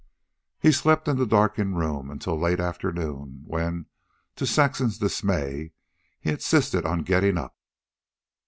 [0.59, 3.85] He slept in the darkened room until late afternoon, when,
[4.35, 5.73] to Saxon's dismay,
[6.19, 7.55] he insisted on getting up.